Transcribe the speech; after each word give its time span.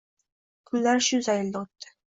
Kunlar 0.71 1.05
shu 1.11 1.21
zaylda 1.31 1.65
oʻtdi. 1.65 1.97